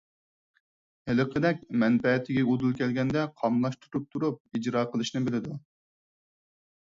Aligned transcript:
ھېلىقىدەك 1.09 1.59
مەنپەئەتىگە 1.83 2.45
ئۇدۇل 2.53 2.73
كەلگەندە 2.79 3.25
قاملاشتۇرۇپ 3.41 4.07
تۇرۇپ 4.15 4.57
ئىجرا 4.59 4.83
قىلىشنى 4.95 5.21
بىلىدۇ. 5.27 5.59